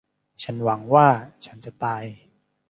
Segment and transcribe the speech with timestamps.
[0.43, 1.07] ฉันหวังว่า
[1.45, 2.03] ฉันจะตาย